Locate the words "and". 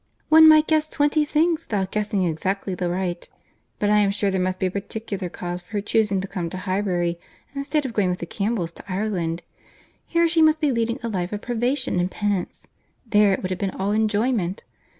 11.99-12.09